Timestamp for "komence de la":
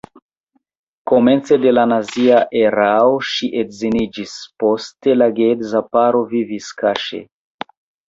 1.11-1.83